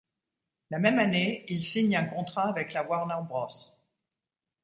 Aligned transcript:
La 0.71 0.79
même 0.79 0.97
année, 0.97 1.45
il 1.47 1.63
signe 1.63 1.95
un 1.95 2.05
contrat 2.05 2.49
avec 2.49 2.73
la 2.73 2.83
Warner 2.89 3.23
Bros. 3.29 3.71